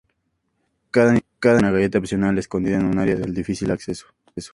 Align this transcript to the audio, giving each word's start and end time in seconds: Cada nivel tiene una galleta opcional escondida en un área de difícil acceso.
Cada 0.89 1.11
nivel 1.11 1.23
tiene 1.39 1.57
una 1.59 1.69
galleta 1.69 1.99
opcional 1.99 2.35
escondida 2.39 2.77
en 2.79 2.85
un 2.87 2.97
área 2.97 3.15
de 3.17 3.31
difícil 3.31 3.69
acceso. 3.69 4.07